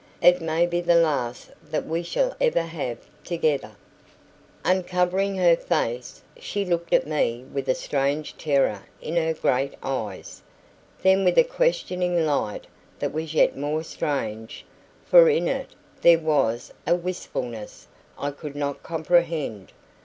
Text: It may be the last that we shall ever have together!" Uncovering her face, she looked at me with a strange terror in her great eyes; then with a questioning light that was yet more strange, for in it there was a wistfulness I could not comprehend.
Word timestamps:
It 0.19 0.41
may 0.41 0.65
be 0.65 0.81
the 0.81 0.95
last 0.95 1.51
that 1.63 1.85
we 1.85 2.01
shall 2.01 2.35
ever 2.41 2.63
have 2.63 2.97
together!" 3.23 3.73
Uncovering 4.65 5.35
her 5.35 5.55
face, 5.55 6.23
she 6.39 6.65
looked 6.65 6.91
at 6.91 7.05
me 7.05 7.45
with 7.53 7.69
a 7.69 7.75
strange 7.75 8.35
terror 8.35 8.81
in 8.99 9.15
her 9.15 9.35
great 9.35 9.75
eyes; 9.83 10.41
then 11.03 11.23
with 11.23 11.37
a 11.37 11.43
questioning 11.43 12.25
light 12.25 12.65
that 12.97 13.13
was 13.13 13.35
yet 13.35 13.55
more 13.55 13.83
strange, 13.83 14.65
for 15.05 15.29
in 15.29 15.47
it 15.47 15.69
there 16.01 16.17
was 16.17 16.73
a 16.87 16.95
wistfulness 16.95 17.87
I 18.17 18.31
could 18.31 18.55
not 18.55 18.81
comprehend. 18.81 19.71